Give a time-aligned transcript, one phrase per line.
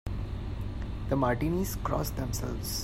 [1.09, 2.79] The Martinis cross themselves.